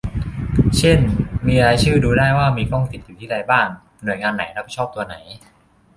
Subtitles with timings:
[0.77, 0.99] เช่น
[1.47, 3.67] มีรายชื่อดูได้ว่ามีกล้องติดอยู่ที่ใดบ้าง
[4.03, 5.15] หน่วยงานไหนรับผิดชอบตัวไหน